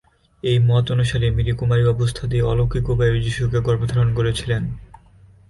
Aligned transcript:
এই 0.43 0.57
মত 0.59 0.85
অনুসারে, 0.91 1.27
মেরি 1.31 1.53
কুমারী 1.53 1.83
অবস্থাতেই 1.85 2.41
অলৌকিক 2.41 2.85
উপায়ে 2.89 3.23
যিশুকে 3.23 3.59
গর্ভে 3.61 3.87
ধারণ 3.87 4.09
করেছিলেন। 4.15 4.63